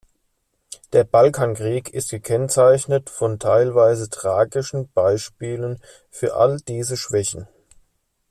[0.93, 7.47] Der Balkankrieg ist gekennzeichnet von teilweise tragischen Beispielen für all diese Schwächen.